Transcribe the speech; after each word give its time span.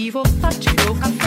vivo, 0.00 0.22
faccio 0.40 0.70
io. 0.70 1.19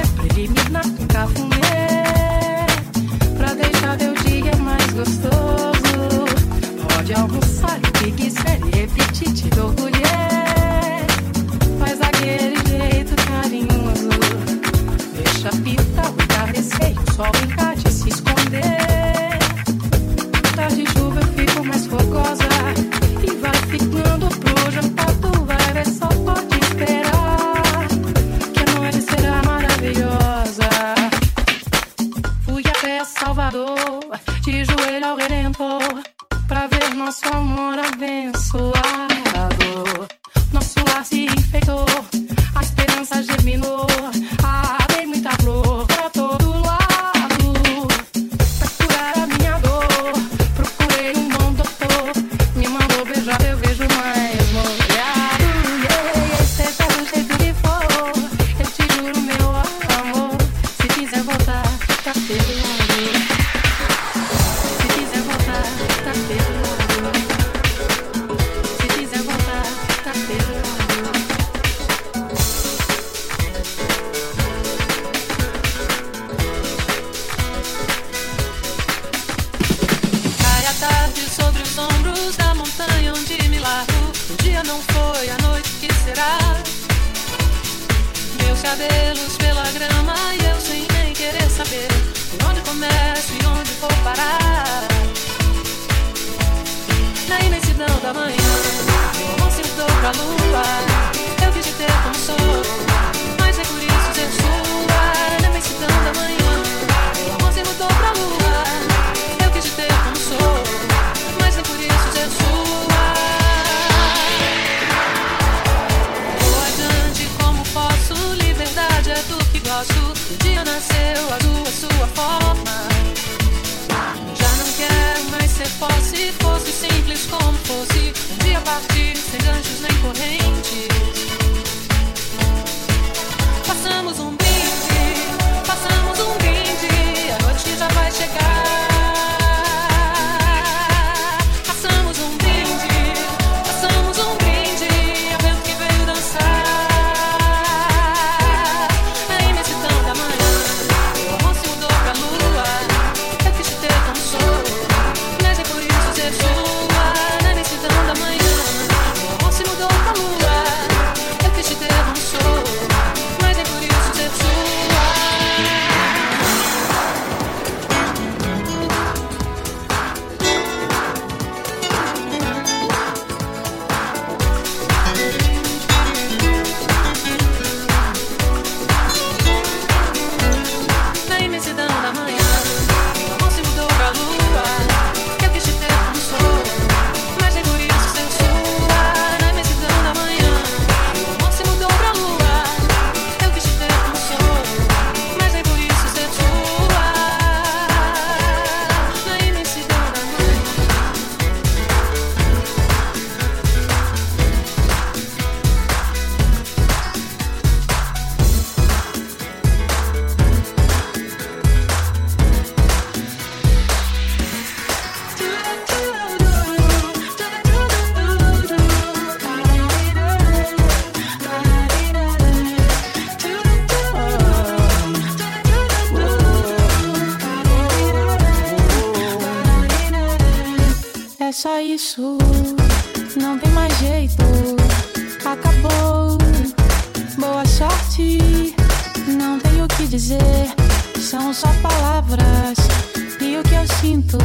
sinto 244.14 244.38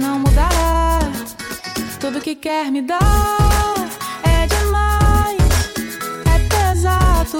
não 0.00 0.18
mudará. 0.18 0.98
Tudo 2.00 2.20
que 2.20 2.34
quer 2.34 2.72
me 2.72 2.82
dar 2.82 2.98
é 4.24 4.46
demais, 4.48 5.38
é 6.26 6.38
pesado, 6.48 7.38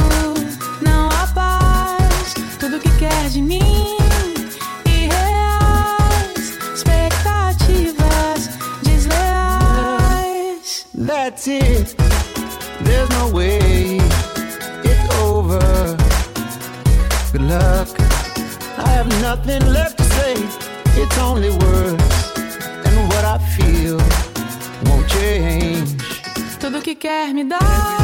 não 0.81 1.09
há 1.09 1.27
paz. 1.35 2.35
Tudo 2.61 2.79
que 2.79 2.89
quer 2.99 3.29
de 3.31 3.43
mim. 3.43 3.97
Irreais, 4.87 6.57
expectativas 6.73 8.51
desleais. 8.85 10.07
That's 10.95 11.49
it, 11.49 11.97
there's 12.85 13.09
no 13.19 13.31
way, 13.37 13.99
it's 14.85 15.15
over. 15.21 15.97
Good 17.33 17.43
luck, 17.43 17.89
I 18.79 18.89
have 18.89 19.09
nothing 19.21 19.73
left 19.73 19.97
to 19.99 20.05
say. 20.05 20.74
It's 20.97 21.19
only 21.19 21.51
worse 21.51 22.33
than 22.85 23.09
what 23.09 23.25
I 23.25 23.39
feel 23.57 23.99
won't 24.87 25.09
change. 25.09 25.91
Tudo 26.61 26.81
que 26.81 26.95
quer 26.97 27.35
me 27.35 27.45
dar. 27.45 28.04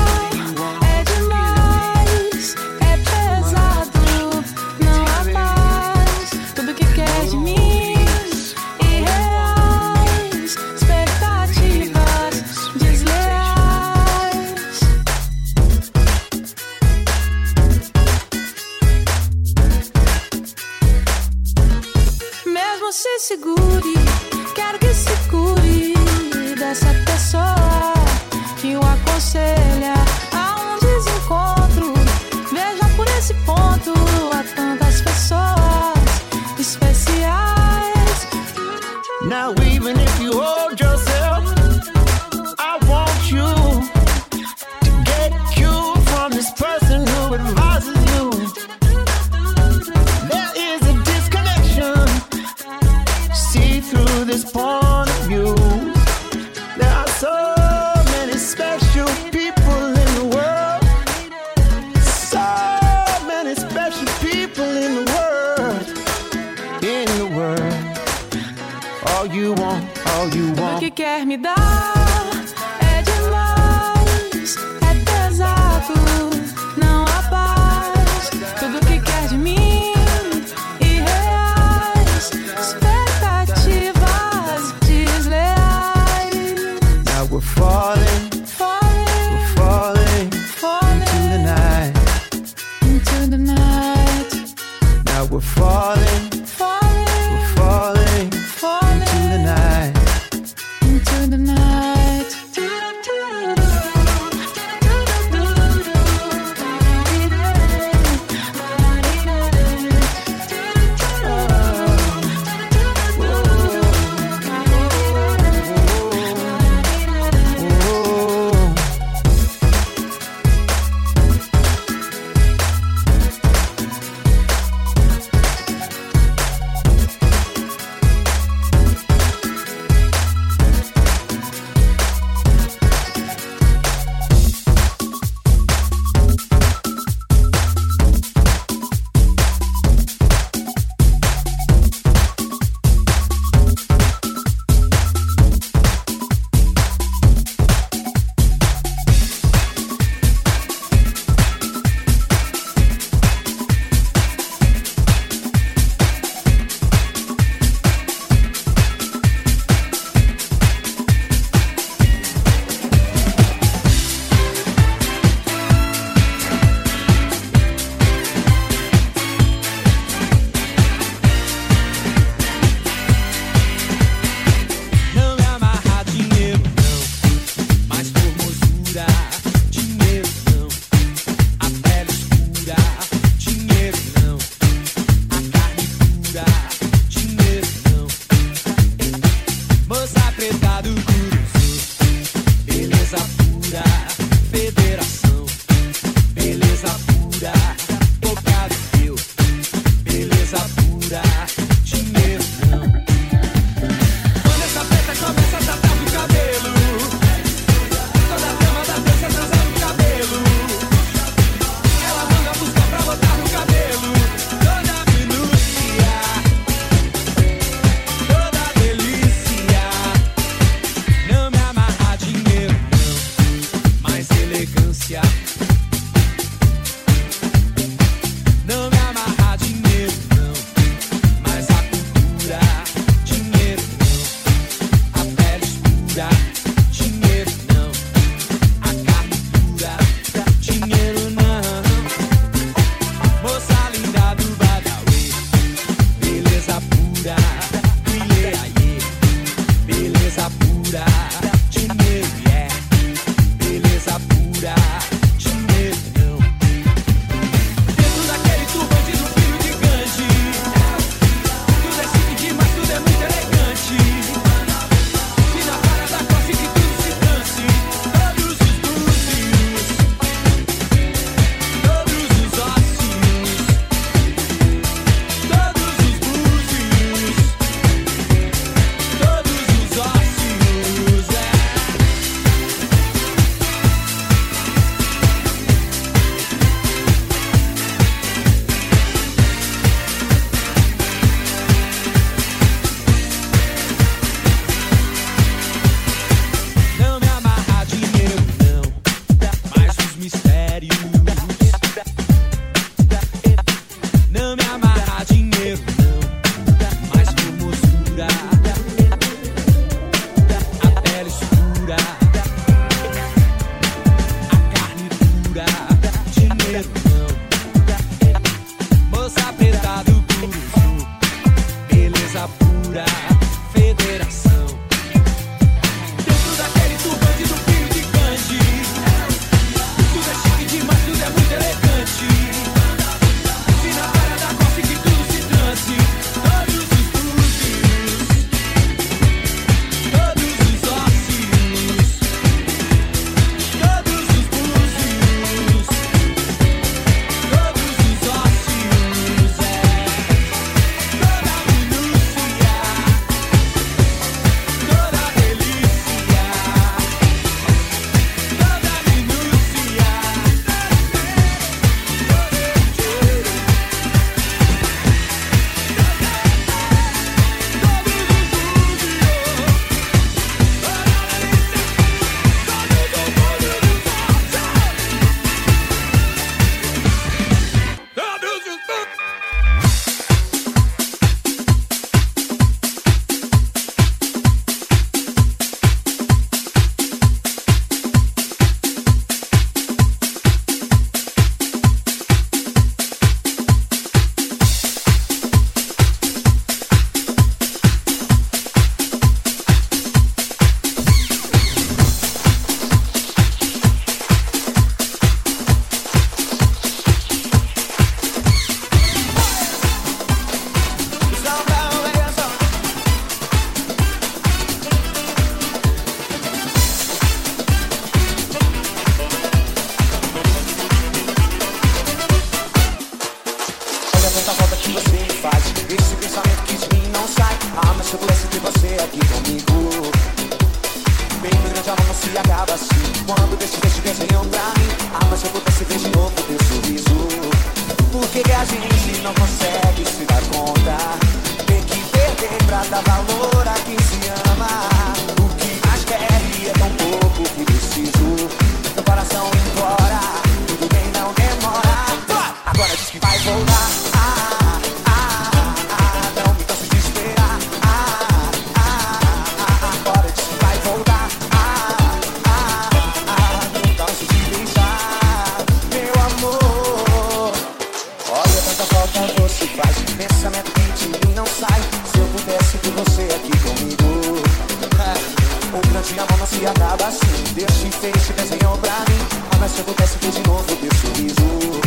se 476.46 476.66
acaba 476.66 477.06
assim. 477.06 477.54
Deixa 477.54 477.88
te 478.24 478.32
desenhou 478.32 478.76
pra 478.78 479.00
mim. 479.08 479.20
Mas 479.58 479.72
se 479.72 479.80
acontece 479.80 480.18
que 480.18 480.30
de 480.30 480.48
novo 480.48 480.64
teu 480.64 480.90
sorriso 480.94 481.80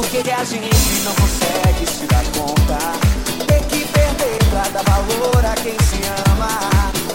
por 0.00 0.06
que 0.06 0.30
a 0.30 0.44
gente 0.44 1.02
não 1.04 1.14
consegue 1.14 1.86
se 1.86 2.06
dar 2.06 2.24
conta? 2.36 2.78
Tem 3.46 3.62
que 3.64 3.84
perder 3.92 4.38
pra 4.50 4.62
dar 4.70 4.82
valor 4.82 5.44
a 5.44 5.54
quem 5.56 5.76
se 5.78 6.00
ama. 6.30 6.48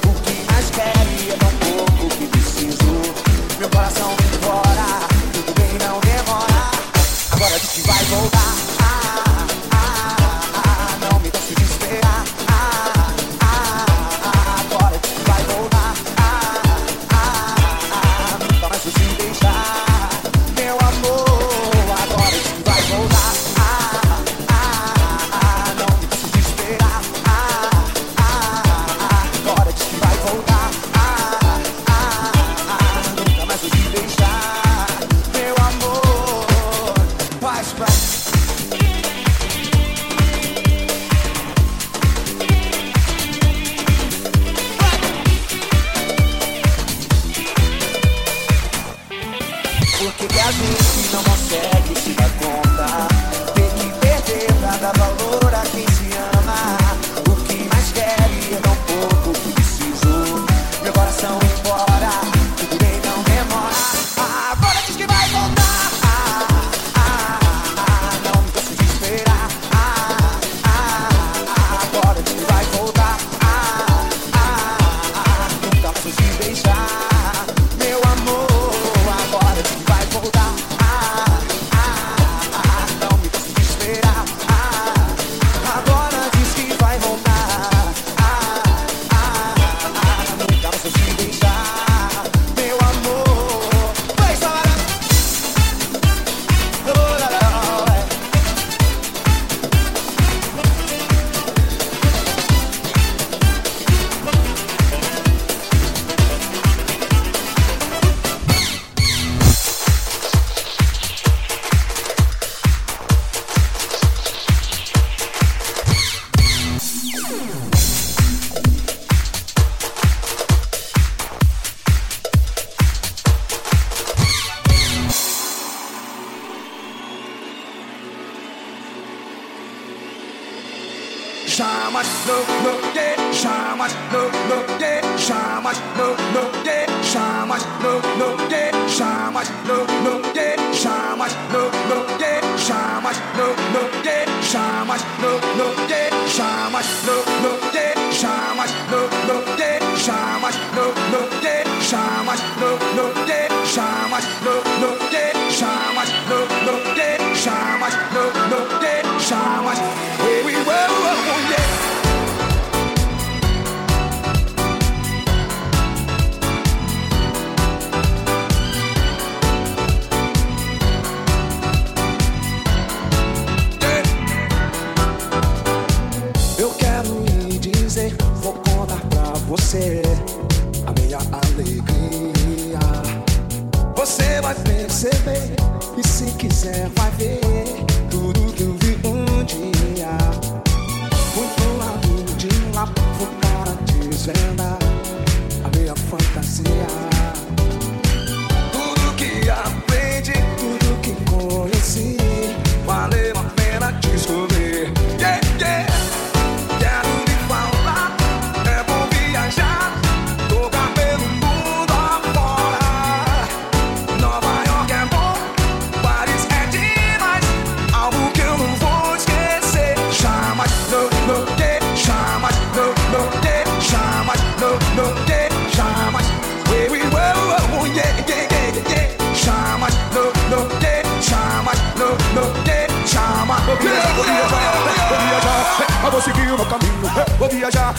O 0.05 0.21
que 0.21 0.51
mais 0.51 0.69
quer 0.69 0.93
e 1.19 1.31
é 1.31 1.35
tão 1.35 1.49
pouco 1.49 2.15
que 2.15 2.27
preciso. 2.27 3.01
Meu 3.57 3.69
coração 3.69 4.15
vem 4.17 4.35
embora, 4.35 5.07
tudo 5.33 5.53
bem 5.55 5.87
não 5.87 6.04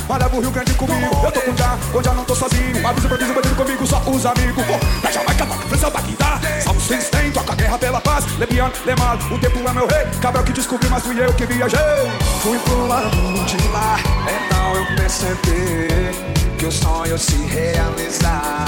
viajar, 0.06 0.08
mas 0.08 0.18
levo 0.18 0.36
o 0.36 0.40
Rio 0.40 0.50
Grande 0.50 0.74
comigo. 0.74 1.20
Eu 1.24 1.32
tô 1.32 1.40
com 1.40 1.56
já, 1.56 1.78
hoje 1.92 2.08
eu 2.08 2.14
não 2.14 2.24
tô 2.24 2.34
sozinho. 2.34 2.86
Avisa 2.86 3.08
pra 3.08 3.16
dizer 3.16 3.54
comigo, 3.56 3.86
só 3.86 4.02
os 4.06 4.26
amigos. 4.26 4.64
Pô, 4.64 5.02
da 5.02 5.10
Jamaica 5.10 5.46
pra 5.46 5.56
França, 5.56 5.90
Bagdá. 5.90 6.40
Somos 6.62 6.82
seis 6.84 7.08
tem, 7.10 7.30
toca 7.32 7.52
a 7.52 7.56
guerra 7.56 7.78
pela 7.78 8.00
paz. 8.00 8.24
Lebiano, 8.38 8.72
Lemal, 8.84 9.18
o 9.30 9.38
tempo 9.38 9.58
é 9.58 9.72
meu 9.72 9.86
rei. 9.86 10.06
Cabral 10.20 10.44
que 10.44 10.52
descobri, 10.52 10.88
mas 10.88 11.02
fui 11.02 11.20
eu 11.20 11.32
que 11.34 11.46
viajei. 11.46 11.78
Fui 12.42 12.58
pro 12.60 12.86
lado 12.86 13.10
de 13.46 13.68
lá, 13.68 13.98
então 14.24 14.74
eu 14.74 14.96
percebi 14.96 15.88
que 16.58 16.66
o 16.66 16.72
sonho 16.72 17.18
se 17.18 17.36
realizar. 17.36 18.66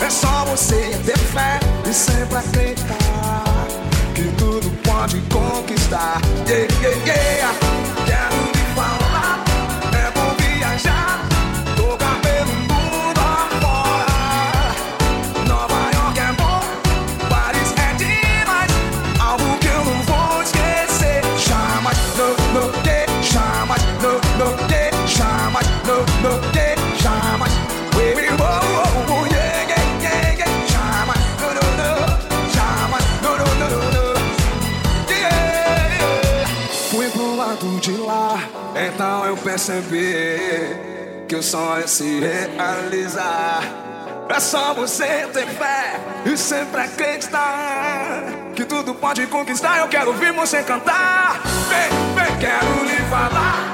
É 0.00 0.10
só 0.10 0.44
você 0.44 0.98
ter 1.04 1.16
fé 1.16 1.58
e 1.88 1.94
sempre 1.94 2.36
acreditar 2.36 3.66
que 4.14 4.22
tudo 4.36 4.70
pode 4.82 5.18
conquistar. 5.32 6.20
Yeah, 6.46 6.74
yeah, 6.82 7.04
yeah. 7.06 7.54
Quero 8.04 8.53
percebi 39.54 41.26
que 41.28 41.36
o 41.36 41.42
sonho 41.42 41.84
é 41.84 41.86
se 41.86 42.18
realizar. 42.18 43.62
É 44.28 44.40
só 44.40 44.74
você 44.74 45.28
ter 45.32 45.46
fé 45.46 46.00
e 46.26 46.36
sempre 46.36 46.80
acreditar 46.80 48.24
que 48.56 48.64
tudo 48.64 48.92
pode 48.96 49.24
conquistar. 49.28 49.78
Eu 49.78 49.86
quero 49.86 50.08
ouvir 50.08 50.32
você 50.32 50.60
cantar. 50.64 51.40
Vem, 51.68 52.14
vem, 52.16 52.38
quero 52.38 52.84
lhe 52.84 53.08
falar. 53.08 53.73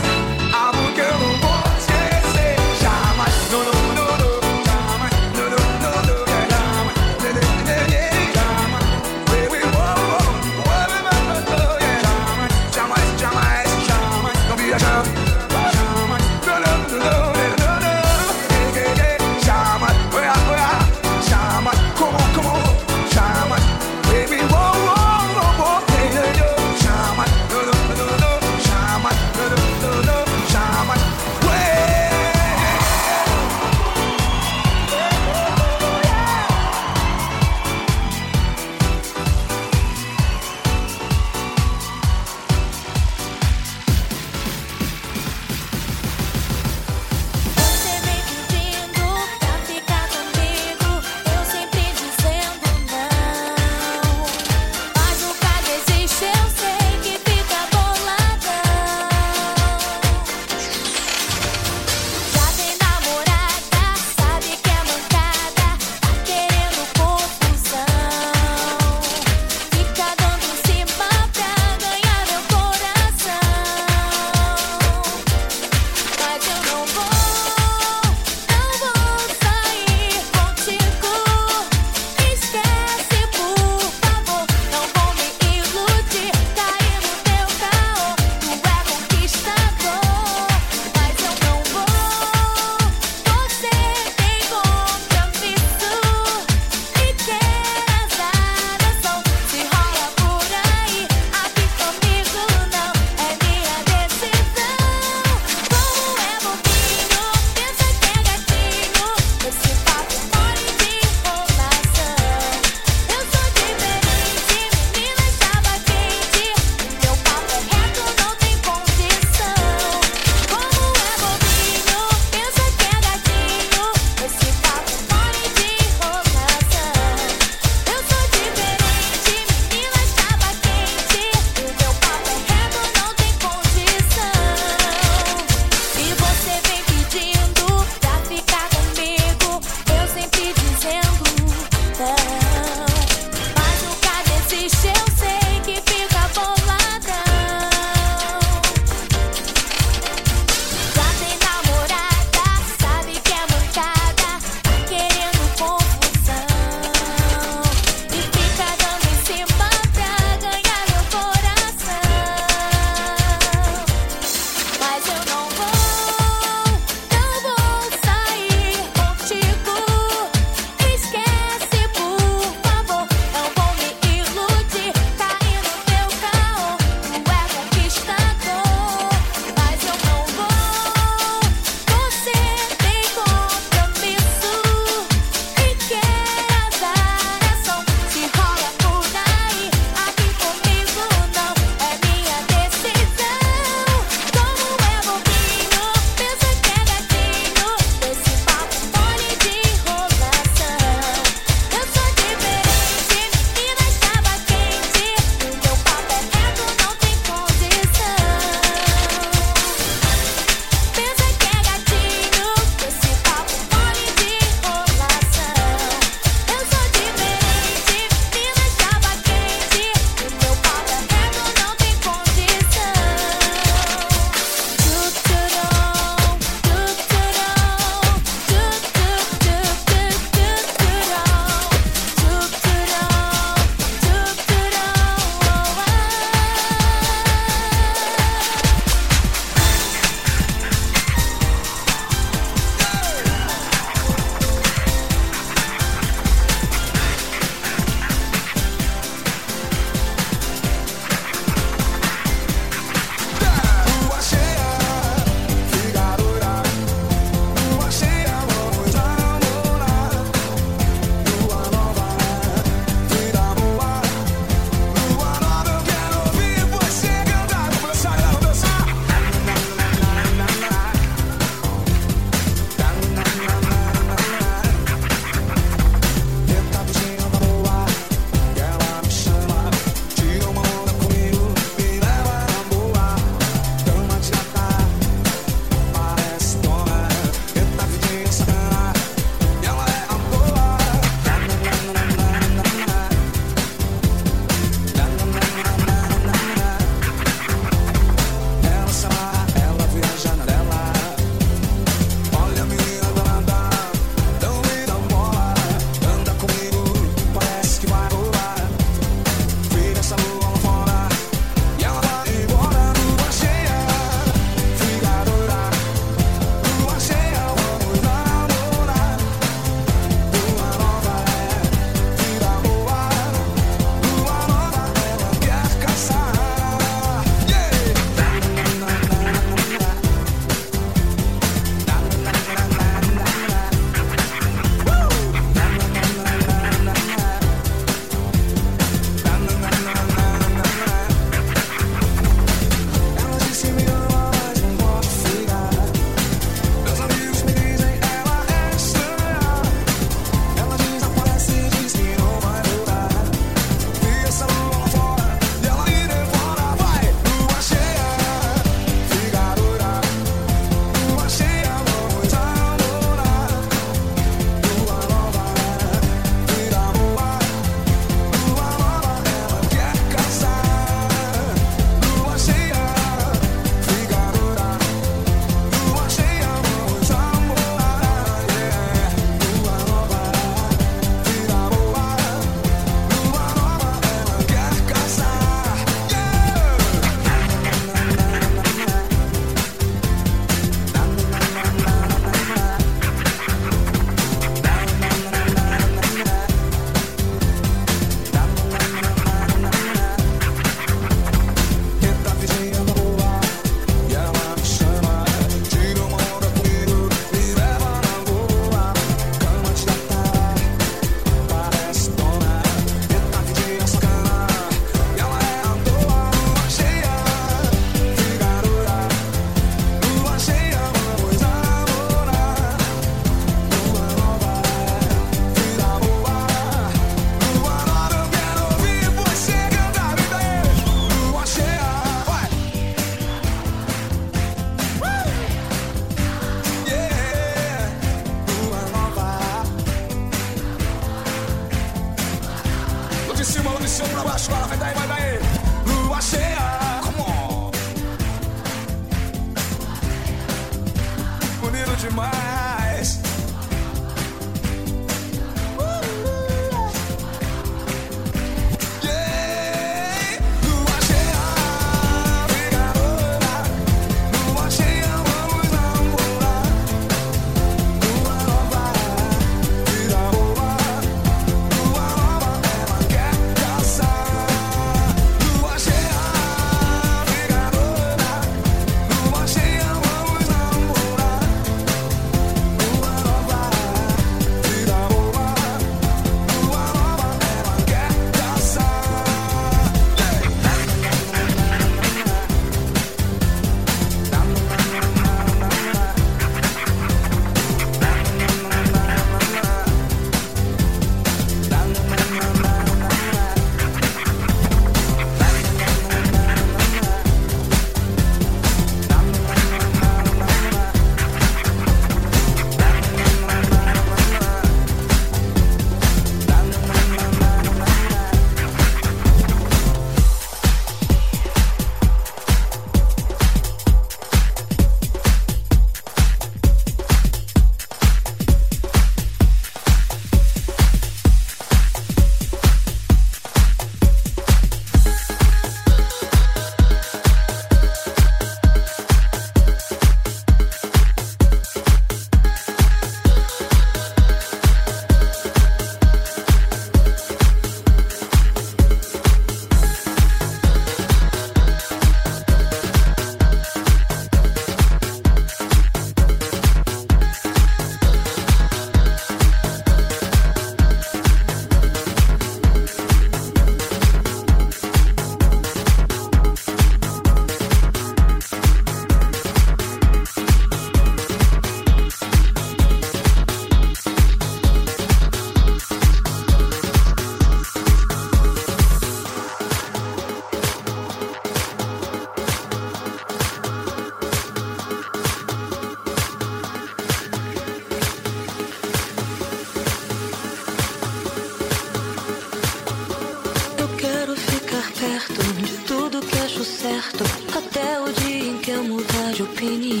Até 597.70 598.00
o 598.00 598.10
dia 598.10 598.50
em 598.50 598.58
que 598.58 598.70
eu 598.70 598.82
mudar 598.82 599.32
de 599.34 599.42
opinião. 599.42 600.00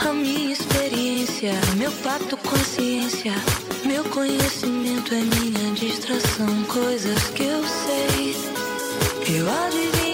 A 0.00 0.12
minha 0.12 0.52
experiência, 0.52 1.52
meu 1.78 1.90
pacto 2.04 2.36
com 2.36 2.54
a 2.54 2.58
ciência. 2.58 3.32
Meu 3.86 4.04
conhecimento 4.04 5.14
é 5.14 5.20
minha 5.20 5.74
distração. 5.74 6.62
Coisas 6.64 7.22
que 7.30 7.44
eu 7.44 7.64
sei, 7.64 8.36
eu 9.34 9.46
adivinho. 9.64 10.11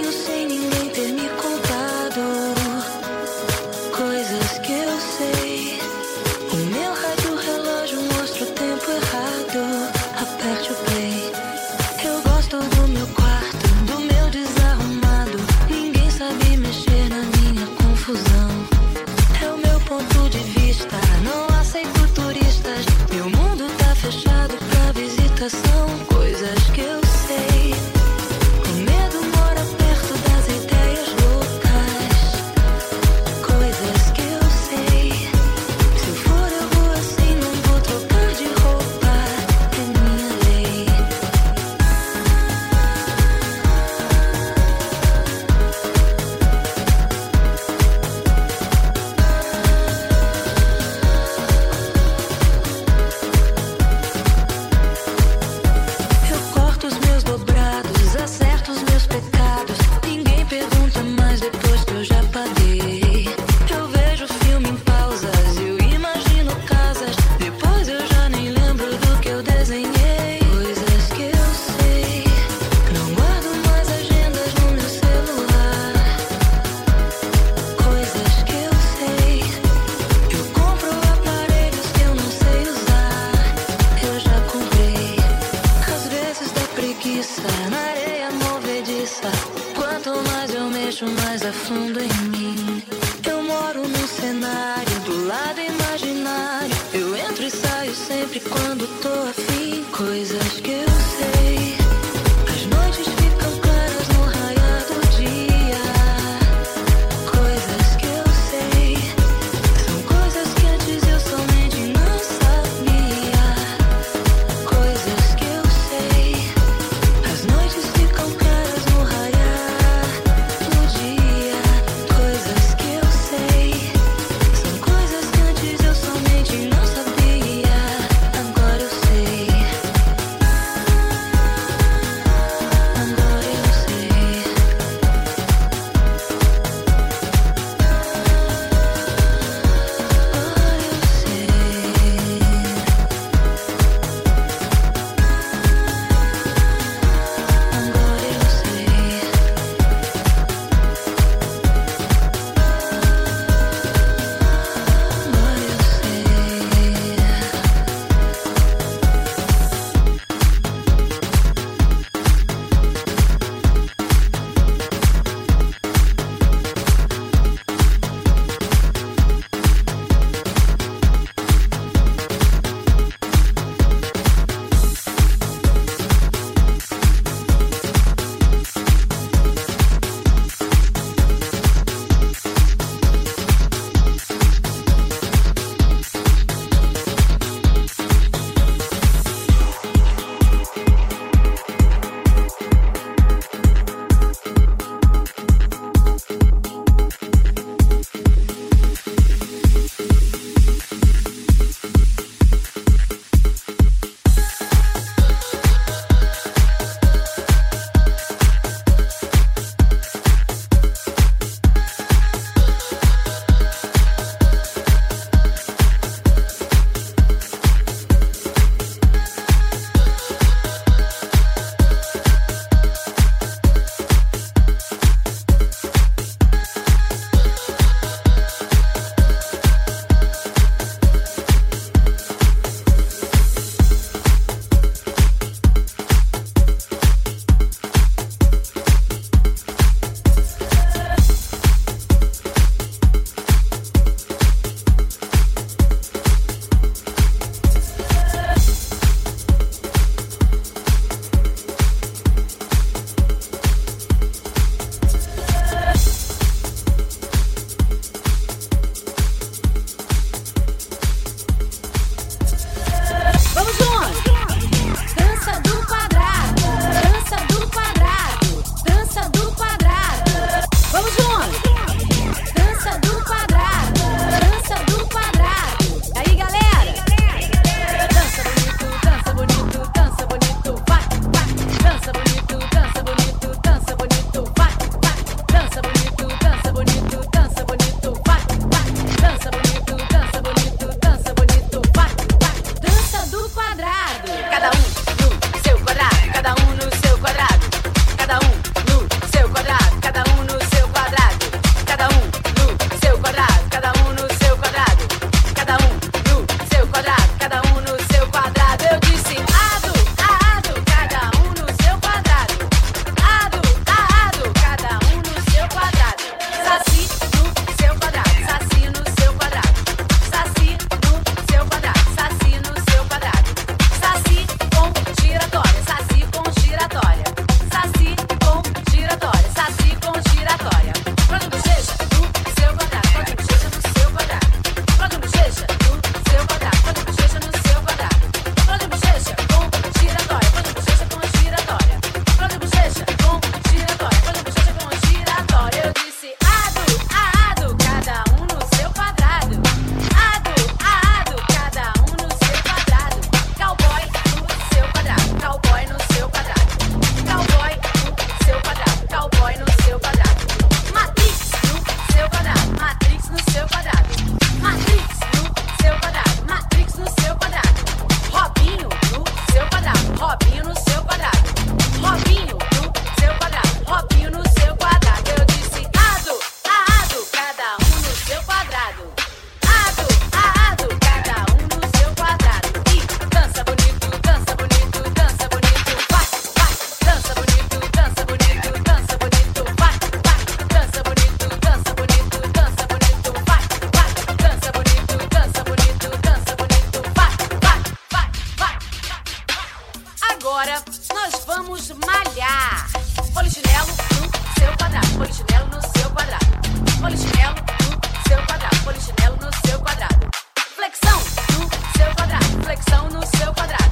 flexão 412.79 413.09
no 413.11 413.27
seu 413.27 413.53
quadrado. 413.55 413.88